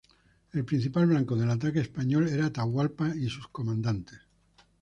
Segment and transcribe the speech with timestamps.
[0.51, 4.19] El principal blanco del ataque español era Atahualpa y sus comandantes.